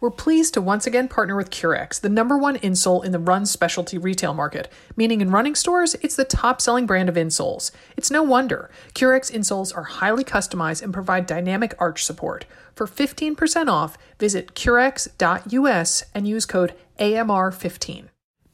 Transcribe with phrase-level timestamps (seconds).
[0.00, 3.44] We're pleased to once again partner with Currex, the number one insole in the run
[3.46, 7.72] specialty retail market, meaning in running stores, it's the top selling brand of insoles.
[7.96, 8.70] It's no wonder.
[8.94, 12.44] Currex insoles are highly customized and provide dynamic arch support.
[12.76, 18.04] For 15% off, visit currex.us and use code AMR15.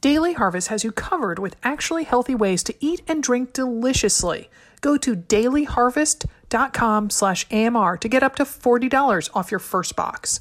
[0.01, 4.49] Daily Harvest has you covered with actually healthy ways to eat and drink deliciously.
[4.81, 10.39] Go to dailyharvest.com slash AMR to get up to $40 off your first box.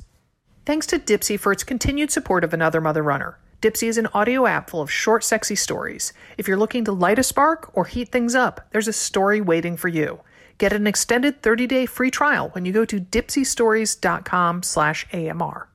[0.67, 3.39] Thanks to Dipsea for its continued support of Another Mother Runner.
[3.61, 6.15] Dipsea is an audio app full of short, sexy stories.
[6.39, 9.77] If you're looking to light a spark or heat things up, there's a story waiting
[9.77, 10.21] for you.
[10.57, 15.69] Get an extended 30-day free trial when you go to dipseastories.com slash AMR.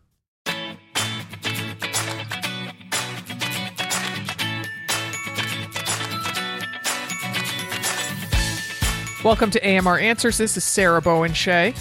[9.24, 10.40] Welcome to AMR Answers.
[10.40, 11.76] This is Sarah Bowen Shea.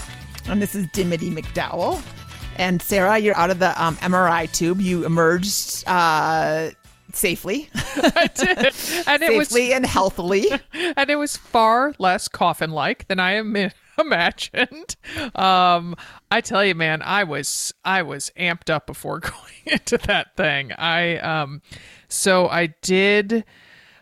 [0.46, 2.02] And this is Dimity McDowell.
[2.58, 4.80] And Sarah, you're out of the um, MRI tube.
[4.80, 6.70] You emerged uh,
[7.12, 7.70] safely.
[7.74, 8.58] I did.
[8.58, 10.46] And safely it was and healthily.
[10.72, 13.56] and it was far less coffin like than I am
[13.98, 14.96] imagined.
[15.34, 15.94] Um,
[16.30, 20.72] I tell you, man, I was I was amped up before going into that thing.
[20.72, 21.62] I um,
[22.08, 23.44] so I did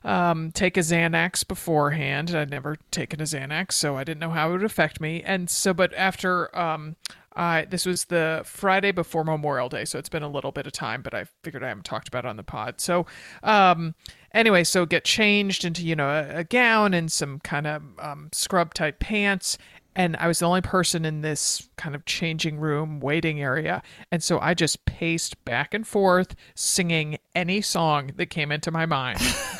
[0.04, 2.34] um, take a Xanax beforehand.
[2.34, 5.22] I'd never taken a Xanax, so I didn't know how it would affect me.
[5.22, 6.96] And so, but after um,
[7.36, 10.72] I this was the Friday before Memorial Day, so it's been a little bit of
[10.72, 12.80] time, but I figured I haven't talked about it on the pod.
[12.80, 13.06] So,
[13.42, 13.94] um,
[14.32, 18.30] anyway, so get changed into you know a, a gown and some kind of um,
[18.32, 19.58] scrub type pants,
[19.96, 23.82] and I was the only person in this kind of changing room waiting area.
[24.12, 28.84] And so I just paced back and forth singing any song that came into my
[28.84, 29.18] mind.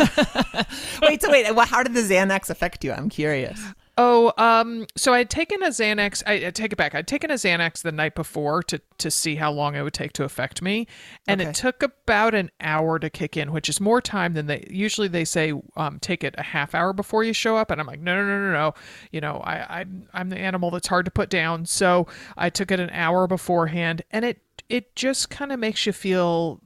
[1.02, 2.92] wait, so wait, how did the Xanax affect you?
[2.92, 3.60] I'm curious.
[3.98, 6.22] Oh, um, so I had taken a Xanax.
[6.27, 6.94] I, I take it back.
[6.94, 10.12] I'd taken a Xanax the night before to to see how long it would take
[10.14, 10.86] to affect me,
[11.27, 11.48] and Okay.
[11.50, 15.08] it took about an hour to kick in, which is more time than they usually
[15.08, 15.55] they say.
[15.77, 18.26] Um, take it a half hour before you show up, and I'm like, no, no,
[18.26, 18.75] no, no, no.
[19.12, 21.65] You know, I, I I'm the animal that's hard to put down.
[21.65, 22.06] So
[22.37, 26.60] I took it an hour beforehand, and it it just kind of makes you feel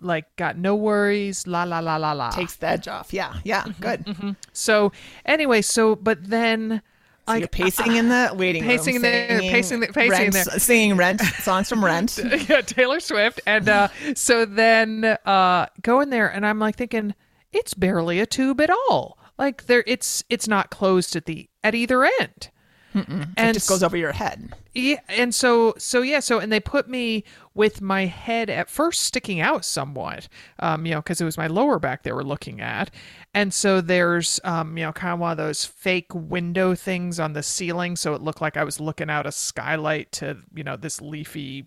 [0.00, 2.30] like got no worries, la la la la la.
[2.30, 3.12] Takes the edge off.
[3.12, 4.36] Yeah, yeah, Mm-hmm, good.
[4.52, 4.92] So
[5.24, 6.82] anyway, so but then.
[7.28, 10.58] So you're pacing in the waiting pacing room, there, singing pacing there- pacing Rent, there.
[10.58, 12.18] singing Rent songs from Rent.
[12.48, 13.40] yeah, Taylor Swift.
[13.46, 17.14] And uh, so then uh, go in there, and I'm like thinking,
[17.52, 19.18] it's barely a tube at all.
[19.38, 22.50] Like there, it's it's not closed at the at either end.
[22.94, 24.52] And it just goes over your head.
[24.74, 29.02] Yeah, and so so yeah, so and they put me with my head at first
[29.02, 30.28] sticking out somewhat,
[30.60, 32.90] um, you know, because it was my lower back they were looking at,
[33.34, 37.32] and so there's um, you know, kind of one of those fake window things on
[37.34, 40.76] the ceiling, so it looked like I was looking out a skylight to you know
[40.76, 41.66] this leafy,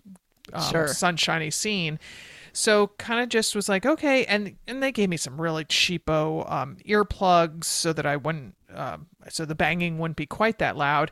[0.54, 0.88] um, Sure.
[0.88, 2.00] sunshiny scene.
[2.54, 6.50] So kind of just was like okay, and and they gave me some really cheapo
[6.50, 11.12] um, earplugs so that I wouldn't, um, so the banging wouldn't be quite that loud.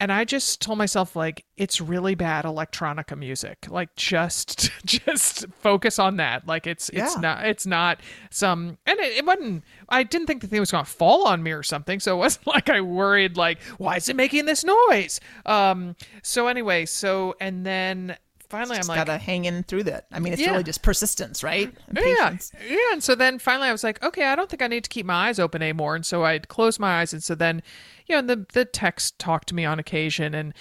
[0.00, 3.66] And I just told myself like it's really bad electronica music.
[3.70, 6.46] Like just just focus on that.
[6.48, 7.20] Like it's it's Yeah.
[7.20, 9.62] not it's not some and it, it wasn't.
[9.88, 12.00] I didn't think the thing was going to fall on me or something.
[12.00, 15.20] So it wasn't like I worried like why is it making this noise?
[15.46, 15.94] Um.
[16.22, 18.16] So anyway, so and then
[18.54, 20.06] finally Just I'm like gotta hang in through that.
[20.12, 20.52] I mean, it's Yeah.
[20.52, 21.72] really just persistence, right?
[21.88, 22.52] And yeah, patience.
[22.68, 22.92] yeah.
[22.92, 25.06] And so then finally I was like, okay, I don't think I need to keep
[25.06, 25.94] my eyes open anymore.
[25.96, 27.12] And so I'd close my eyes.
[27.12, 27.62] And so then,
[28.06, 30.54] you know, the the text talked to me on occasion, and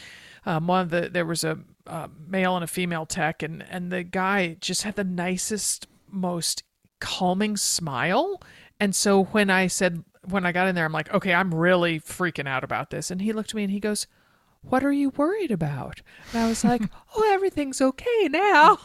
[0.45, 3.91] um, one of the there was a uh, male and a female tech, and and
[3.91, 6.63] the guy just had the nicest, most
[6.99, 8.41] calming smile.
[8.79, 11.99] And so when I said when I got in there, I'm like, okay, I'm really
[11.99, 13.11] freaking out about this.
[13.11, 14.07] And he looked at me and he goes.
[14.69, 16.01] What are you worried about?
[16.31, 16.81] And I was like,
[17.16, 18.79] "Oh, everything's okay now."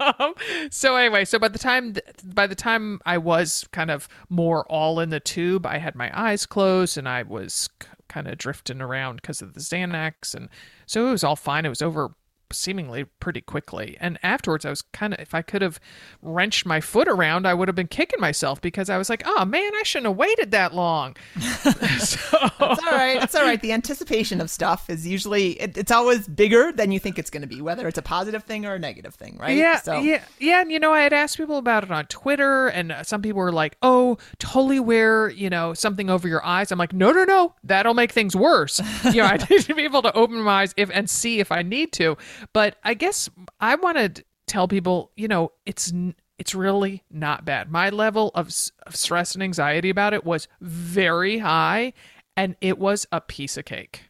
[0.70, 5.00] so anyway, so by the time by the time I was kind of more all
[5.00, 7.68] in the tube, I had my eyes closed and I was
[8.08, 10.48] kind of drifting around because of the Xanax, and
[10.86, 11.66] so it was all fine.
[11.66, 12.14] It was over
[12.52, 13.96] seemingly pretty quickly.
[14.00, 15.80] And afterwards, I was kind of if I could have
[16.22, 19.44] wrenched my foot around, I would have been kicking myself because I was like, "Oh
[19.44, 23.22] man, I shouldn't have waited that long." so, It's all right.
[23.22, 23.60] It's all right.
[23.60, 27.42] The anticipation of stuff is usually it, it's always bigger than you think it's going
[27.42, 29.56] to be, whether it's a positive thing or a negative thing, right?
[29.56, 30.60] Yeah, So yeah, yeah.
[30.60, 33.40] And you know, I had asked people about it on Twitter, and uh, some people
[33.40, 37.24] were like, "Oh, totally wear you know something over your eyes." I'm like, "No, no,
[37.24, 40.62] no, that'll make things worse." you know, I need to be able to open my
[40.62, 42.16] eyes if and see if I need to.
[42.52, 43.28] But I guess
[43.60, 45.92] I want to tell people, you know, it's
[46.38, 47.70] it's really not bad.
[47.70, 48.52] My level of,
[48.86, 51.92] of stress and anxiety about it was very high,
[52.36, 54.02] and it was a piece of cake.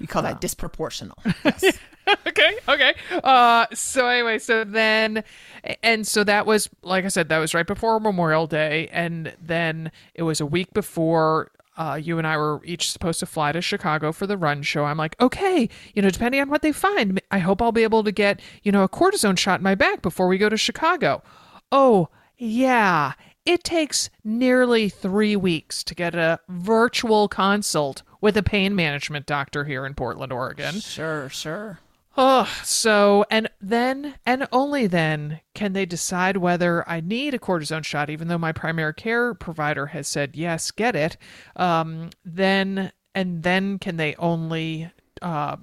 [0.00, 1.12] we call that disproportional.
[1.44, 1.78] Yes.
[2.26, 2.94] okay, okay.
[3.22, 5.24] Uh, so anyway, so then,
[5.82, 9.92] and so that was, like I said, that was right before Memorial Day, and then
[10.14, 11.50] it was a week before.
[11.76, 14.84] Uh, you and I were each supposed to fly to Chicago for the run show.
[14.84, 18.04] I'm like, okay, you know, depending on what they find, I hope I'll be able
[18.04, 21.22] to get, you know, a cortisone shot in my back before we go to Chicago.
[21.72, 28.74] Oh, yeah, it takes nearly three weeks to get a virtual consult with a pain
[28.74, 30.80] management doctor here in Portland, Oregon.
[30.80, 31.80] Sure, sure.
[32.16, 37.84] Oh, so and then and only then can they decide whether I need a cortisone
[37.84, 41.16] shot, even though my primary care provider has said yes, get it.
[41.56, 44.90] Um, then and then can they only
[45.22, 45.56] uh,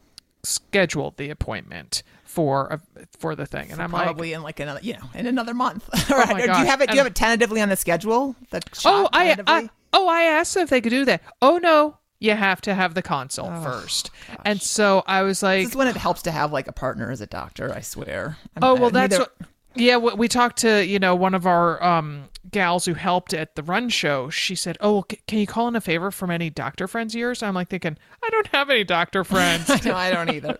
[0.44, 2.82] schedule the appointment for a,
[3.18, 3.72] for the thing?
[3.72, 5.88] And I'm like, Probably in like another, you know, in another month.
[6.12, 6.44] Oh right?
[6.44, 6.90] Or do you have it?
[6.90, 8.36] Do you have it tentatively on the schedule?
[8.50, 9.38] The oh, I.
[9.48, 11.22] I oh I asked if they could do that.
[11.42, 14.12] Oh no, you have to have the consult first.
[14.46, 17.12] And so I was like, This is when it helps to have like a partner
[17.12, 17.74] as a doctor.
[17.74, 18.38] I swear.
[18.56, 19.34] I'm- Oh well, that's what.
[19.74, 23.64] Yeah, we talked to you know one of our um, gals who helped at the
[23.64, 24.30] run show.
[24.30, 27.20] She said, "Oh, c- can you call in a favor from any doctor friends of
[27.22, 29.70] yours?" I'm like thinking, I don't have any doctor friends.
[29.86, 30.58] no, I don't either.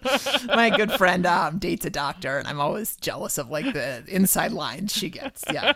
[0.48, 4.54] My good friend um, dates a doctor, and I'm always jealous of like the inside
[4.54, 5.44] lines she gets.
[5.52, 5.74] Yeah.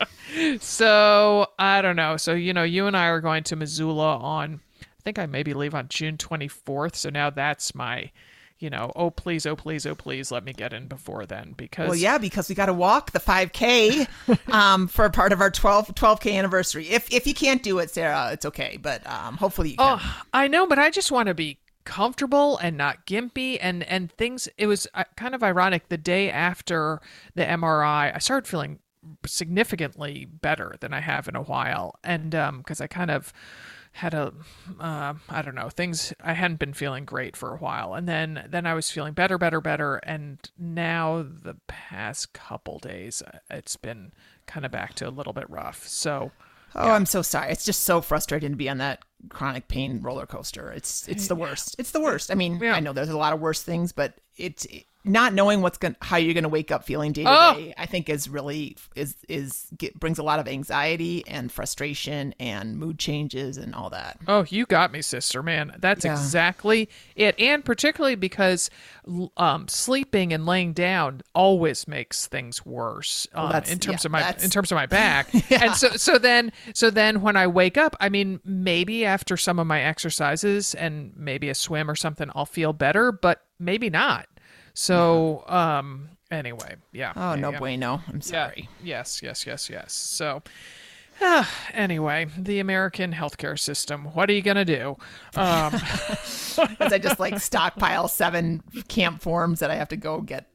[0.60, 2.16] so I don't know.
[2.16, 4.60] So you know, you and I are going to Missoula on.
[5.06, 6.96] I think I maybe leave on June 24th.
[6.96, 8.10] So now that's my,
[8.58, 11.86] you know, oh please, oh please, oh please, let me get in before then because
[11.86, 14.08] Well, yeah, because we got to walk the 5K
[14.52, 16.88] um, for part of our 12 12K anniversary.
[16.88, 20.00] If if you can't do it, Sarah, it's okay, but um, hopefully you can.
[20.02, 24.10] Oh, I know, but I just want to be comfortable and not gimpy and and
[24.10, 27.00] things it was uh, kind of ironic the day after
[27.36, 28.80] the MRI I started feeling
[29.24, 33.32] significantly better than I have in a while and um cuz I kind of
[33.96, 34.32] had a
[34.78, 38.46] uh, I don't know things I hadn't been feeling great for a while and then
[38.48, 43.76] then I was feeling better better better and now the past couple days uh, it's
[43.76, 44.12] been
[44.46, 46.30] kind of back to a little bit rough so
[46.78, 47.50] Oh, I'm so sorry.
[47.52, 49.00] It's just so frustrating to be on that
[49.30, 50.70] chronic pain roller coaster.
[50.72, 51.74] It's it's the worst.
[51.78, 52.30] It's the worst.
[52.30, 52.74] I mean, Yeah.
[52.74, 54.66] I know there's a lot of worse things, but it's
[55.06, 57.54] not knowing what's going how you're going to wake up feeling day to Oh.
[57.54, 57.74] day.
[57.78, 62.76] I think is really is is get, brings a lot of anxiety and frustration and
[62.78, 64.18] mood changes and all that.
[64.26, 65.72] Oh, you got me, sister, man.
[65.78, 66.12] That's Yeah.
[66.12, 67.38] exactly it.
[67.40, 68.68] And particularly because
[69.36, 74.12] um, sleeping and laying down always makes things worse um, that's- in terms yeah, of
[74.12, 75.28] my that's- in terms of my back.
[75.52, 79.58] And so so then so then when I wake up, I mean, maybe after some
[79.58, 84.26] of my exercises and maybe a swim or something, I'll feel better, but maybe not.
[84.76, 87.12] So um anyway, yeah.
[87.16, 87.58] Oh no yeah.
[87.58, 88.02] bueno.
[88.08, 88.20] I'm Yeah.
[88.20, 88.68] sorry.
[88.84, 89.92] Yes, yes, yes, yes.
[89.92, 90.42] So,
[91.20, 94.04] Ah, anyway, the American healthcare system.
[94.14, 94.96] What are you gonna do?
[95.34, 95.74] Um,
[96.80, 100.46] As I just like stockpile seven camp forms that I have to go get.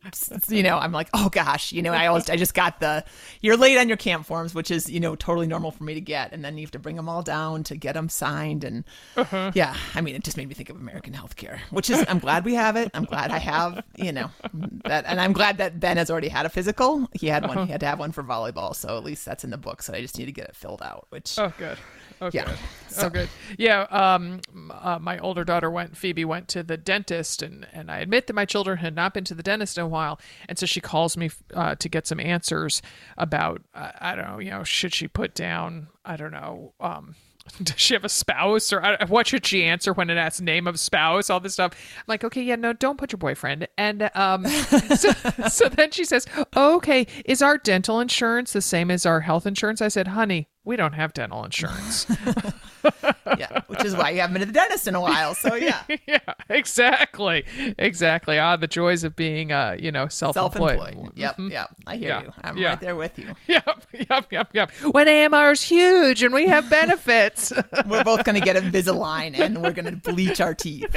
[0.47, 3.03] You know, I'm like, oh gosh, you know, I always I just got the
[3.41, 6.01] you're late on your camp forms, which is you know totally normal for me to
[6.01, 8.83] get, and then you have to bring them all down to get them signed, and
[9.15, 9.51] uh-huh.
[9.53, 12.45] yeah, I mean, it just made me think of American healthcare, which is I'm glad
[12.45, 12.91] we have it.
[12.93, 14.29] I'm glad I have you know
[14.85, 17.07] that, and I'm glad that Ben has already had a physical.
[17.13, 17.57] He had one.
[17.57, 17.65] Uh-huh.
[17.65, 19.81] He had to have one for volleyball, so at least that's in the book.
[19.81, 21.39] So I just need to get it filled out, which.
[21.39, 21.77] oh, good.
[22.21, 22.45] Oh, Yeah.
[22.45, 22.57] good.
[22.91, 23.29] So- oh, good.
[23.57, 23.83] Yeah.
[23.83, 25.95] Um, uh, my older daughter went.
[25.95, 29.23] Phoebe went to the dentist, and and I admit that my children had not been
[29.23, 30.19] to the dentist in a while,
[30.49, 32.81] and so she calls me uh, to get some answers
[33.17, 33.61] about.
[33.73, 34.39] Uh, I don't know.
[34.39, 35.87] You know, should she put down?
[36.03, 36.73] I don't know.
[36.81, 37.15] Um,
[37.63, 38.71] does she have a spouse?
[38.71, 41.29] Or I- what should she answer when it asks name of spouse?
[41.29, 41.73] All this stuff.
[41.97, 43.67] I'm like okay yeah no don't put your boyfriend.
[43.77, 44.45] And um
[44.95, 45.11] so,
[45.49, 49.81] so then she says okay is our dental insurance the same as our health insurance?
[49.81, 52.05] I said honey we don't have dental insurance
[53.37, 55.33] yeah, which is why you haven't been to the dentist in a while.
[55.33, 56.19] So yeah, yeah
[56.49, 57.45] exactly
[57.77, 61.11] exactly ah the joys of being uh you know self-employed, self-employed.
[61.15, 61.69] Yep, yep.
[61.87, 62.33] I hear Yeah, you.
[62.43, 62.69] I'm yeah.
[62.69, 63.33] right there with you.
[63.47, 67.51] yep yep yep yep when amr is huge and we have benefits
[67.87, 70.91] We're both going to get Invisalign and we're going to bleach our teeth.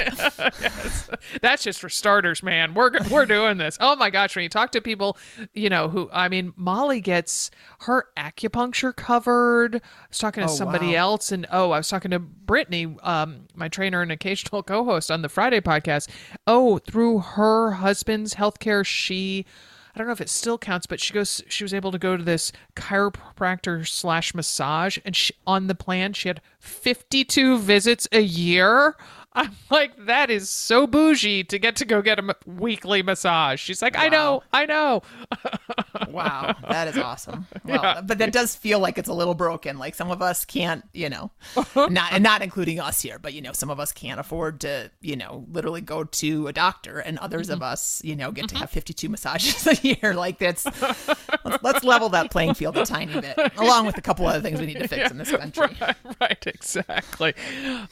[1.40, 2.74] That's just for starters, man.
[2.74, 3.76] We're we're doing this.
[3.80, 5.16] Oh my gosh, when you talk to people,
[5.54, 7.50] you know, who I mean, Molly gets
[7.80, 9.76] her acupuncture covered.
[9.76, 11.12] I was talking to Oh, somebody wow.
[11.12, 15.22] else, and oh, I was talking to Brittany, um, my trainer and occasional co-host on
[15.22, 16.08] the Friday podcast.
[16.46, 19.46] Oh, through her husband's healthcare, she.
[19.94, 21.42] I don't know if it still counts, but she goes.
[21.48, 26.14] She was able to go to this chiropractor slash massage, and she, on the plan,
[26.14, 28.96] she had fifty-two visits a year.
[29.36, 33.60] I'm like, that is so bougie to get to go get a m- weekly massage.
[33.60, 35.02] She's like, I know, I know.
[36.10, 37.46] wow, that is awesome.
[37.64, 38.00] Well, yeah.
[38.02, 39.78] but that does feel like it's a little broken.
[39.78, 41.30] Like some of us can't, you know,
[41.76, 44.90] not and not including us here, but you know, some of us can't afford to,
[45.00, 47.54] you know, literally go to a doctor, and others mm-hmm.
[47.54, 48.56] of us, you know, get mm-hmm.
[48.56, 50.12] to have 52 massages a year.
[50.14, 54.26] Like that's let's, let's, level that playing field a tiny bit, along with a couple
[54.26, 55.74] other things we need to fix yeah, in this country.
[55.80, 57.34] Right, right exactly.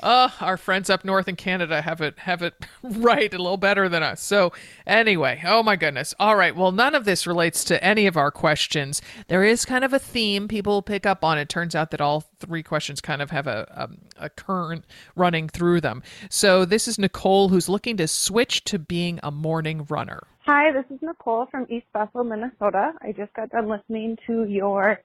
[0.02, 3.88] Uh, our friends up north in Canada have it have it right a little better
[3.88, 4.22] than us.
[4.22, 4.52] So
[4.86, 6.14] anyway, oh my goodness.
[6.18, 6.54] All right.
[6.54, 9.00] Well, none of this relates to any of our questions.
[9.28, 11.38] There is kind of a theme people pick up on.
[11.38, 14.84] It turns out that all three questions kind of have a, a, a current
[15.16, 16.02] running through them.
[16.30, 20.22] So this is Nicole who's looking to switch to being a morning runner.
[20.46, 22.92] Hi, this is Nicole from East Bethel, Minnesota.
[23.00, 24.98] I just got done listening to your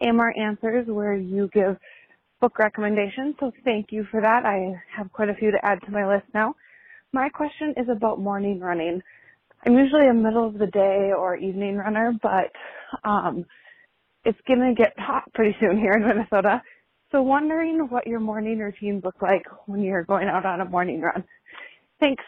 [0.00, 1.76] AMR answers where you give
[2.40, 4.46] book recommendations, so thank you for that.
[4.46, 6.54] I have quite a few to add to my list now.
[7.12, 9.02] My question is about morning running.
[9.64, 12.52] I'm usually a middle of the day or evening runner, but
[13.04, 13.44] um,
[14.24, 16.62] it's going to get hot pretty soon here in Minnesota.
[17.10, 21.00] So wondering what your morning routines look like when you're going out on a morning
[21.00, 21.24] run.
[22.00, 22.22] Thanks.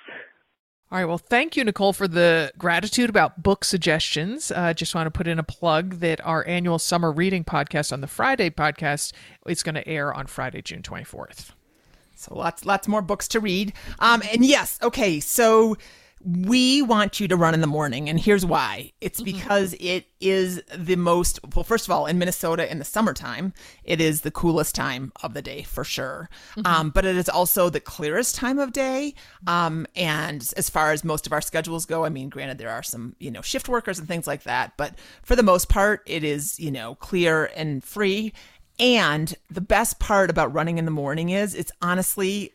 [0.90, 1.04] All right.
[1.04, 4.50] Well, thank you, Nicole, for the gratitude about book suggestions.
[4.50, 7.92] I uh, just want to put in a plug that our annual summer reading podcast
[7.92, 9.12] on the Friday podcast
[9.46, 11.52] is going to air on Friday, June 24th.
[12.16, 13.72] So lots, lots more books to read.
[14.00, 15.20] Um, and yes, okay.
[15.20, 15.76] So
[16.22, 18.92] we want you to run in the morning, and here's why.
[19.00, 19.36] It's mm-hmm.
[19.38, 21.64] because it is the most well.
[21.64, 25.40] First of all, in Minnesota in the summertime, it is the coolest time of the
[25.40, 26.28] day for sure.
[26.52, 26.66] Mm-hmm.
[26.66, 29.14] Um, but it is also the clearest time of day.
[29.46, 32.82] Um, and as far as most of our schedules go, I mean, granted there are
[32.82, 36.22] some you know shift workers and things like that, but for the most part, it
[36.22, 38.34] is you know clear and free.
[38.78, 42.54] And the best part about running in the morning is it's honestly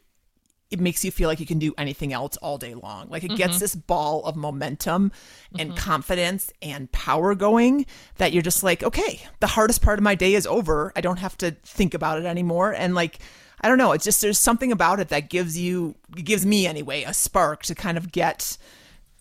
[0.72, 3.08] it makes you feel like you can do anything else all day long.
[3.10, 3.38] Like it mm-hmm.
[3.38, 5.12] gets this ball of momentum
[5.58, 5.78] and mm-hmm.
[5.78, 7.86] confidence and power going
[8.18, 10.92] that you're just like, okay, the hardest part of my day is over.
[10.96, 12.74] I don't have to think about it anymore.
[12.74, 13.20] And like,
[13.62, 17.04] I don't know, it's just there's something about it that gives you, gives me anyway,
[17.04, 18.58] a spark to kind of get,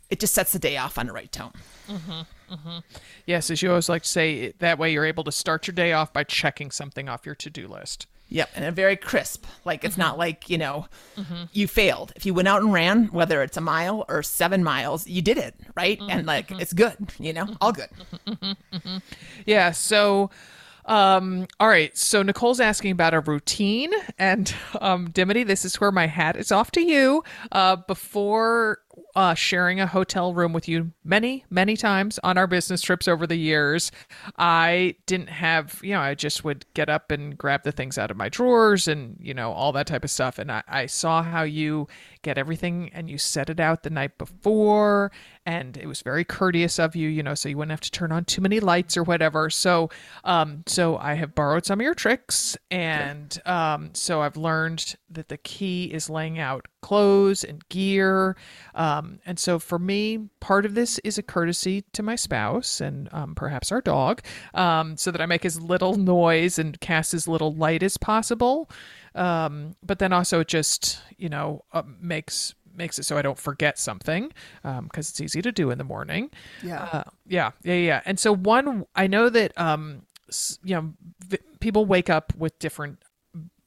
[0.08, 1.52] it just sets the day off on the right tone.
[1.88, 2.54] Mm-hmm.
[2.54, 2.78] Mm-hmm.
[3.26, 5.92] Yes, as you always like to say, that way you're able to start your day
[5.92, 8.06] off by checking something off your to do list.
[8.34, 9.46] Yep, and a very crisp.
[9.64, 10.00] Like it's mm-hmm.
[10.02, 11.44] not like you know mm-hmm.
[11.52, 12.12] you failed.
[12.16, 15.38] If you went out and ran, whether it's a mile or seven miles, you did
[15.38, 16.10] it right, mm-hmm.
[16.10, 16.96] and like it's good.
[17.20, 17.90] You know, all good.
[18.26, 18.96] Mm-hmm.
[19.46, 19.70] Yeah.
[19.70, 20.30] So
[20.86, 21.96] um, all right.
[21.96, 26.50] So Nicole's asking about a routine, and um, Dimity, this is where my hat is
[26.50, 27.22] off to you.
[27.52, 28.80] Uh, before
[29.16, 33.26] uh, sharing a hotel room with you many, many times on our business trips over
[33.26, 33.92] the years,
[34.38, 38.10] I didn't have, you know, I just would get up and grab the things out
[38.10, 40.38] of my drawers and, you know, all that type of stuff.
[40.38, 41.86] And I, I saw how you
[42.22, 45.12] get everything and you set it out the night before
[45.46, 48.12] and it was very courteous of you you know so you wouldn't have to turn
[48.12, 49.50] on too many lights or whatever.
[49.50, 49.90] So
[50.24, 55.28] um so i have borrowed some of your tricks and um so i've learned that
[55.28, 58.36] the key is laying out clothes and gear.
[58.74, 63.08] Um and so for me part of this is a courtesy to my spouse and
[63.12, 64.22] um, perhaps our dog
[64.54, 68.70] um so that i make as little noise and cast as little light as possible.
[69.14, 73.38] Um, but then also it just you know uh, makes makes it so I don't
[73.38, 76.30] forget something because um, it's easy to do in the morning.
[76.62, 78.02] Yeah, uh, yeah, yeah, yeah.
[78.04, 80.02] And so one, I know that um,
[80.62, 80.92] you know
[81.26, 83.02] v- people wake up with different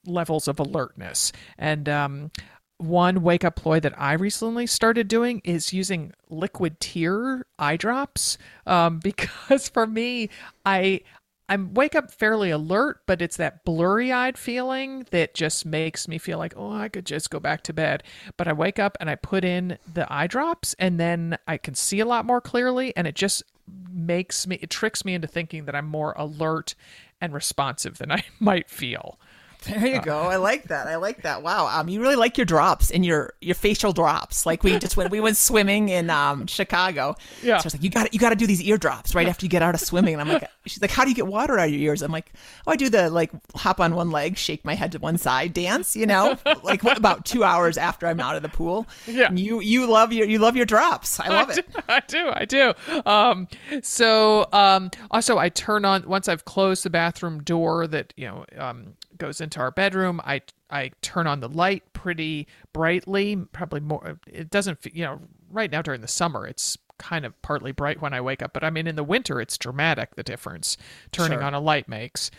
[0.05, 2.31] levels of alertness, and um,
[2.77, 8.37] one wake up ploy that I recently started doing is using liquid tear eye drops
[8.65, 10.29] um, because for me,
[10.65, 11.01] I
[11.49, 16.17] I wake up fairly alert, but it's that blurry eyed feeling that just makes me
[16.17, 18.03] feel like, oh, I could just go back to bed.
[18.35, 21.73] But I wake up and I put in the eye drops, and then I can
[21.73, 23.43] see a lot more clearly, and it just
[23.89, 26.75] makes me, it tricks me into thinking that I'm more alert
[27.21, 29.17] and responsive than I might feel.
[29.65, 30.19] There you go.
[30.21, 30.87] I like that.
[30.87, 31.41] I like that.
[31.41, 31.67] Wow.
[31.67, 34.45] Um, you really like your drops and your your facial drops.
[34.45, 37.15] Like we just went we went swimming in um Chicago.
[37.41, 37.57] Yeah.
[37.57, 39.45] So I was like, you got you got to do these ear drops right after
[39.45, 40.13] you get out of swimming.
[40.13, 42.01] And I'm like, she's like, how do you get water out of your ears?
[42.01, 42.31] I'm like,
[42.65, 45.53] oh, I do the like hop on one leg, shake my head to one side,
[45.53, 45.95] dance.
[45.95, 48.87] You know, like what, about two hours after I'm out of the pool.
[49.05, 49.27] Yeah.
[49.27, 51.19] And you you love your you love your drops.
[51.19, 51.73] I love I it.
[51.73, 52.29] Do, I do.
[52.29, 52.73] I do.
[53.05, 53.47] Um.
[53.81, 54.91] So um.
[55.11, 59.41] Also, I turn on once I've closed the bathroom door that you know um goes
[59.41, 60.21] into our bedroom.
[60.23, 64.19] I I turn on the light pretty brightly, probably more.
[64.27, 65.19] It doesn't, you know,
[65.49, 68.63] right now during the summer, it's kind of partly bright when I wake up, but
[68.63, 70.77] I mean in the winter, it's dramatic the difference
[71.11, 71.43] turning sure.
[71.43, 72.31] on a light makes.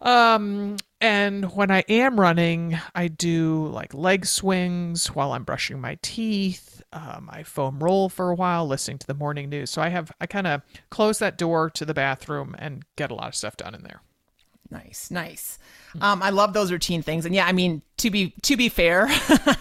[0.00, 5.98] Um, and when I am running, I do like leg swings while I'm brushing my
[6.02, 6.82] teeth.
[6.92, 9.70] Um, I foam roll for a while, listening to the morning news.
[9.70, 13.14] So I have I kind of close that door to the bathroom and get a
[13.14, 14.02] lot of stuff done in there.
[14.70, 15.58] Nice, nice.
[16.00, 19.06] Um, I love those routine things, and yeah, I mean to be to be fair,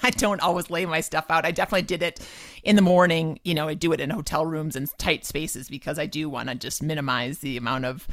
[0.03, 1.45] I don't always lay my stuff out.
[1.45, 2.19] I definitely did it
[2.63, 3.39] in the morning.
[3.43, 6.49] You know, I do it in hotel rooms and tight spaces because I do want
[6.49, 8.07] to just minimize the amount of.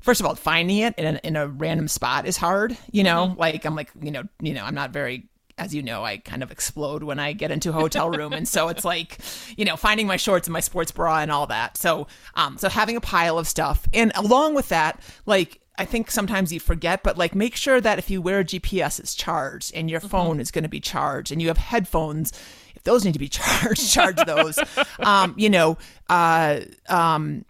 [0.00, 2.78] First of all, finding it in a, in a random spot is hard.
[2.92, 3.40] You know, mm-hmm.
[3.40, 5.28] like I'm like you know you know I'm not very
[5.58, 8.32] as you know, I kind of explode when I get into a hotel room.
[8.32, 9.18] and so it's like,
[9.56, 11.76] you know, finding my shorts and my sports bra and all that.
[11.76, 13.86] So, um, so having a pile of stuff.
[13.92, 17.98] And along with that, like, I think sometimes you forget, but like make sure that
[17.98, 20.08] if you wear a GPS, it's charged and your mm-hmm.
[20.08, 22.32] phone is going to be charged and you have headphones.
[22.74, 24.58] If those need to be charged, charge those.
[25.00, 27.44] um, you know, uh, um,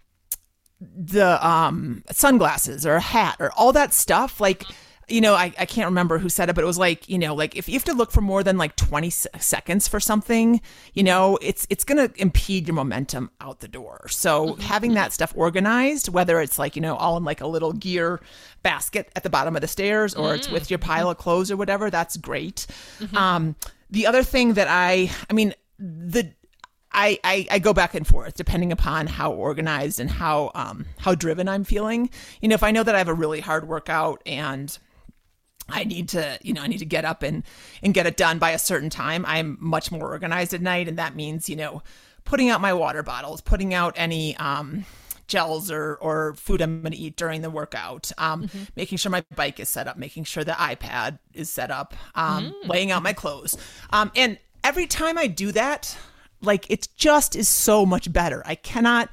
[0.79, 4.39] the um, sunglasses or a hat or all that stuff.
[4.39, 4.63] Like,
[5.11, 7.35] you know, I, I can't remember who said it, but it was like, you know,
[7.35, 10.61] like if you have to look for more than like 20 seconds for something,
[10.93, 14.07] you know, it's it's going to impede your momentum out the door.
[14.09, 14.61] So mm-hmm.
[14.61, 18.19] having that stuff organized, whether it's like, you know, all in like a little gear
[18.63, 20.35] basket at the bottom of the stairs or mm-hmm.
[20.35, 22.67] it's with your pile of clothes or whatever, that's great.
[22.99, 23.17] Mm-hmm.
[23.17, 23.55] Um,
[23.89, 26.31] the other thing that I, I mean, the
[26.91, 31.13] I, I, I, go back and forth depending upon how organized and how um, how
[31.13, 32.09] driven I'm feeling.
[32.41, 34.75] You know, if I know that I have a really hard workout and
[35.71, 37.43] I need to, you know, I need to get up and
[37.81, 39.25] and get it done by a certain time.
[39.25, 41.83] I'm much more organized at night, and that means, you know,
[42.25, 44.85] putting out my water bottles, putting out any um,
[45.27, 48.63] gels or or food I'm going to eat during the workout, um, mm-hmm.
[48.75, 52.53] making sure my bike is set up, making sure the iPad is set up, um,
[52.63, 52.67] mm.
[52.67, 53.57] laying out my clothes,
[53.91, 55.97] um, and every time I do that,
[56.41, 58.43] like it just is so much better.
[58.45, 59.09] I cannot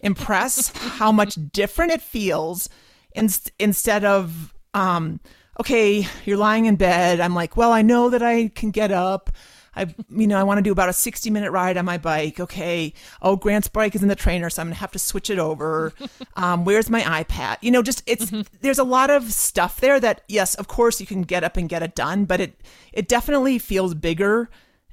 [0.00, 2.68] impress how much different it feels
[3.14, 3.28] in,
[3.58, 5.20] instead of um
[5.60, 7.20] okay, you're lying in bed.
[7.20, 9.30] I'm like, well, I know that I can get up.
[9.74, 12.38] I, you know, I want to do about a 60 minute ride on my bike.
[12.38, 12.92] Okay.
[13.22, 15.38] Oh, Grant's bike is in the trainer, so I'm going to have to switch it
[15.38, 15.92] over.
[16.34, 17.58] Um, where's my iPad?
[17.60, 18.40] You know, just it's, mm-hmm.
[18.62, 21.68] there's a lot of stuff there that, yes, of course you can get up and
[21.68, 22.58] get it done, but it,
[22.90, 24.48] it definitely feels bigger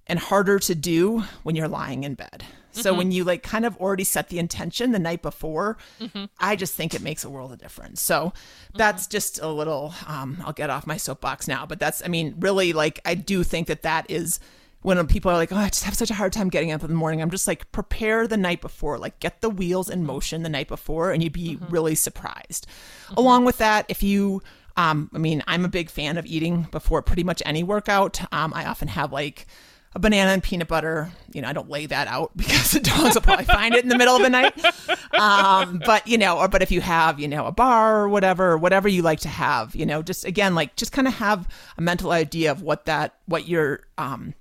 [0.05, 2.43] and harder to do when you're lying in bed.
[2.71, 2.97] So mm-hmm.
[2.97, 6.25] when you like kind of already set the intention the night before, mm-hmm.
[6.39, 8.01] I just think it makes a world of difference.
[8.01, 8.33] So
[8.73, 9.11] that's mm-hmm.
[9.11, 12.73] just a little um I'll get off my soapbox now, but that's I mean, really
[12.73, 14.39] like I do think that that is
[14.81, 16.89] when people are like, "Oh, I just have such a hard time getting up in
[16.89, 20.43] the morning." I'm just like, prepare the night before, like get the wheels in motion
[20.43, 21.71] the night before and you'd be mm-hmm.
[21.71, 22.67] really surprised.
[23.05, 23.15] Mm-hmm.
[23.15, 24.41] Along with that, if you
[24.77, 28.21] um, I mean, I'm a big fan of eating before pretty much any workout.
[28.33, 29.45] Um, I often have like
[29.93, 31.11] a banana and peanut butter.
[31.33, 33.89] You know, I don't lay that out because the dogs will probably find it in
[33.89, 34.53] the middle of the night.
[35.13, 38.57] Um, but you know, or but if you have, you know, a bar or whatever,
[38.57, 41.47] whatever you like to have, you know, just again, like just kind of have
[41.77, 44.33] a mental idea of what that, what your um,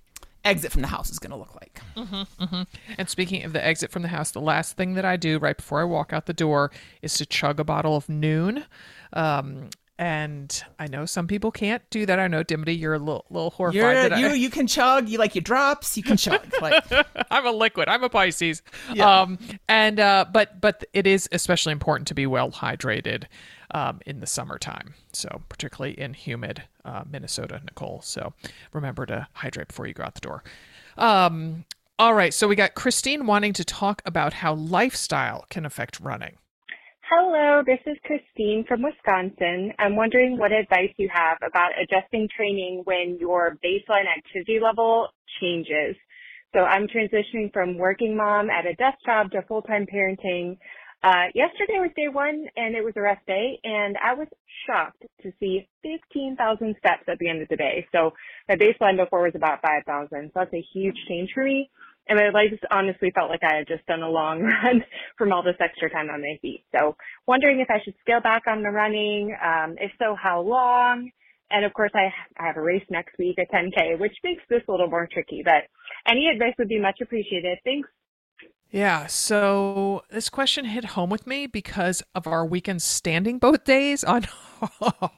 [0.45, 1.81] exit from the house is going to look like.
[1.97, 2.63] Mm-hmm, mm-hmm.
[2.97, 5.57] And speaking of the exit from the house, the last thing that I do right
[5.57, 6.71] before I walk out the door
[7.03, 8.65] is to chug a bottle of Nuun.
[9.13, 12.21] Um, and I know some people can't do that.
[12.21, 14.19] I know Dimity, you're a little, little horrified.
[14.19, 14.35] You I...
[14.35, 15.09] you can chug.
[15.09, 15.97] You like your drops.
[15.97, 16.41] You can chug.
[16.63, 16.85] Like
[17.31, 17.89] I'm a liquid.
[17.89, 18.63] I'm a Pisces.
[18.93, 19.23] Yeah.
[19.23, 23.25] Um, and uh, but but it is especially important to be well hydrated
[23.73, 24.95] um, in the summertime.
[25.13, 28.01] So particularly in humid uh, Minnesota, Nicole.
[28.03, 28.35] So
[28.73, 30.45] remember to hydrate before you go out the door.
[30.97, 31.65] Um,
[31.99, 32.33] all right.
[32.33, 36.37] So we got Christine wanting to talk about how lifestyle can affect running.
[37.11, 39.73] Hello, this is Christine from Wisconsin.
[39.79, 45.09] I'm wondering what advice you have about adjusting training when your baseline activity level
[45.41, 45.97] changes.
[46.53, 50.59] So I'm transitioning from working mom at a desk job to full-time parenting.
[51.03, 54.29] Uh, yesterday was day one and it was a rest day and I was
[54.67, 57.87] shocked to see 15,000 steps at the end of the day.
[57.91, 58.13] So
[58.51, 60.11] my baseline before was about 5,000.
[60.11, 61.71] So that's a huge change for me.
[62.09, 64.83] And my legs honestly felt like I had just done a long run
[65.17, 66.65] from all this extra time on my feet.
[66.75, 69.37] So wondering if I should scale back on the running.
[69.45, 71.11] Um, if so, how long?
[71.51, 74.63] And of course, I, I have a race next week, a 10K, which makes this
[74.69, 75.65] a little more tricky, but
[76.07, 77.59] any advice would be much appreciated.
[77.65, 77.89] Thanks.
[78.71, 84.05] Yeah, so this question hit home with me because of our weekend standing both days
[84.05, 84.27] on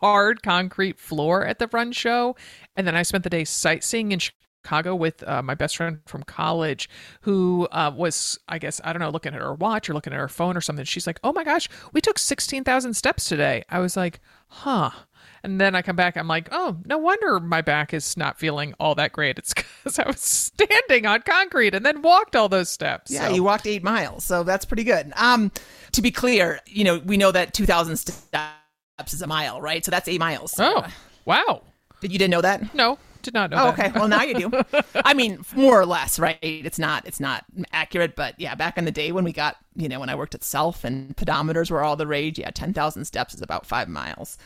[0.00, 2.36] hard concrete floor at the run show.
[2.76, 4.20] And then I spent the day sightseeing in
[4.62, 6.88] Chicago with uh, my best friend from college
[7.22, 10.18] who uh, was, I guess, I don't know, looking at her watch or looking at
[10.18, 10.84] her phone or something.
[10.84, 13.64] She's like, oh my gosh, we took 16,000 steps today.
[13.70, 14.90] I was like, huh.
[15.42, 18.74] And then I come back, I'm like, oh, no wonder my back is not feeling
[18.78, 19.38] all that great.
[19.38, 23.10] It's because I was standing on concrete and then walked all those steps.
[23.10, 23.34] Yeah, so.
[23.34, 24.24] you walked eight miles.
[24.24, 25.12] So that's pretty good.
[25.16, 25.50] Um,
[25.92, 29.82] to be clear, you know, we know that 2,000 steps is a mile, right?
[29.82, 30.54] So that's eight miles.
[30.58, 30.86] Oh,
[31.24, 31.62] wow.
[32.02, 32.74] Did you didn't know that?
[32.74, 33.78] No, did not know Oh, that.
[33.88, 33.98] okay.
[33.98, 34.50] Well, now you do.
[35.04, 36.38] I mean, more or less, right?
[36.42, 39.88] It's not it's not accurate, but yeah, back in the day when we got, you
[39.88, 43.34] know, when I worked at Self and pedometers were all the rage, yeah, 10,000 steps
[43.34, 44.38] is about 5 miles.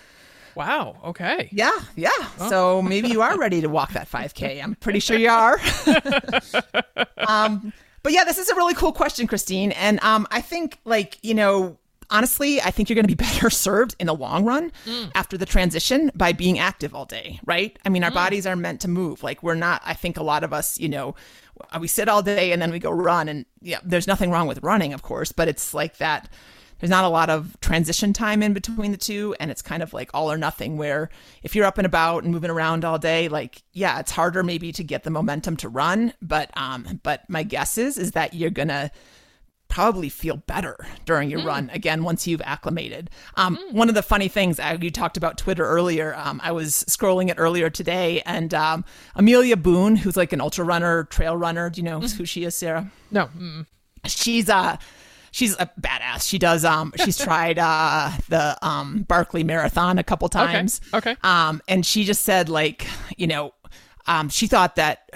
[0.55, 0.97] Wow.
[1.05, 1.49] Okay.
[1.51, 2.11] Yeah, yeah.
[2.49, 4.63] So maybe you are ready to walk that 5K.
[4.63, 5.59] I'm pretty sure you are.
[7.29, 9.73] um, but yeah, this is a really cool question, Christine.
[9.73, 11.79] And um, I think, like, you know,
[12.11, 15.11] honestly, I think you're going to be better served in the long run mm.
[15.15, 17.79] after the transition by being active all day, right?
[17.85, 18.15] I mean, our mm.
[18.15, 19.23] bodies are meant to move.
[19.23, 21.15] Like, we're not, I think a lot of us, you know,
[21.73, 23.29] uh, we sit all day and then we go run.
[23.29, 26.29] And yeah, there's nothing wrong with running, of course, but it's like that
[26.81, 29.95] there's not a lot of transition time in between the two and it's kind of
[29.95, 31.09] like all or nothing where
[31.43, 34.73] if you're up and about and moving around all day like yeah it's harder maybe
[34.73, 38.51] to get the momentum to run but um but my guess is is that you're
[38.51, 38.91] gonna
[39.69, 44.29] probably feel better during your run again once you've acclimated um one of the funny
[44.29, 48.55] things uh, you talked about twitter earlier um i was scrolling it earlier today and
[48.55, 48.85] um
[49.17, 52.55] amelia boone who's like an ultra runner trail runner do you know who she is
[52.55, 53.27] sarah No.
[53.37, 53.67] Mm.
[54.07, 54.77] she's uh
[55.33, 56.29] she's a badass.
[56.29, 60.81] She does um she's tried uh the um Barkley Marathon a couple times.
[60.95, 61.17] okay.
[61.25, 63.53] Um and she just said like, you know,
[64.07, 65.11] um she thought that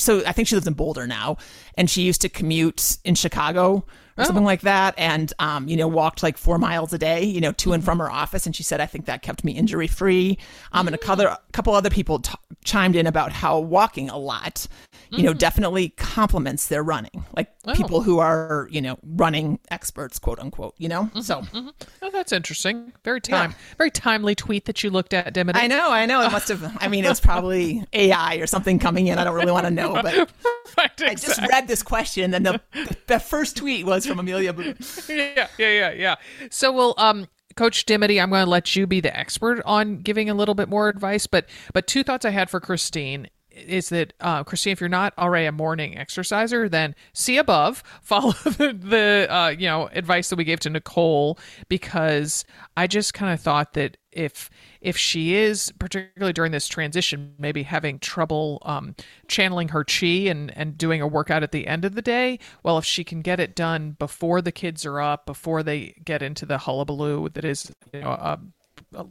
[0.00, 1.36] so I think she lives in Boulder now
[1.74, 3.84] and she used to commute in Chicago
[4.18, 7.40] or something like that and um you know walked like 4 miles a day, you
[7.40, 9.86] know, to and from her office and she said I think that kept me injury
[9.86, 10.38] free.
[10.72, 12.34] Um and a couple a couple other people t-
[12.64, 14.66] chimed in about how walking a lot
[15.10, 15.38] you know mm-hmm.
[15.38, 17.24] definitely complements their running.
[17.36, 21.04] Like people who are, you know, running experts, quote unquote, you know?
[21.04, 21.68] Mm-hmm, so mm-hmm.
[22.02, 22.92] Oh, that's interesting.
[23.04, 25.58] Very time, very timely tweet that you looked at, Dimity.
[25.58, 26.22] I know, I know.
[26.22, 29.18] It must have, I mean, it was probably AI or something coming in.
[29.18, 30.30] I don't really want to know, but
[30.78, 32.60] Right, I just read this question and the,
[33.06, 34.76] the first tweet was from Amelia Boone.
[35.08, 36.14] yeah, yeah, yeah, yeah.
[36.50, 40.30] So, well, um, Coach Dimity, I'm going to let you be the expert on giving
[40.30, 41.26] a little bit more advice.
[41.26, 45.12] But, but two thoughts I had for Christine is that uh, Christine, if you're not
[45.18, 50.36] already a morning exerciser, then see above, follow the, the uh, you know advice that
[50.36, 52.44] we gave to Nicole because
[52.76, 57.62] I just kind of thought that if if she is particularly during this transition maybe
[57.62, 58.94] having trouble um,
[59.28, 62.78] channeling her chi and and doing a workout at the end of the day well
[62.78, 66.44] if she can get it done before the kids are up before they get into
[66.44, 68.38] the hullabaloo that is you know a